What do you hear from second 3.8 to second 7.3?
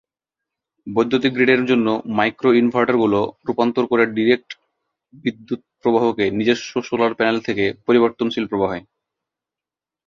করে ডাইরেক্ট বিদ্যুৎ প্রবাহকে নিজস্ব সোলার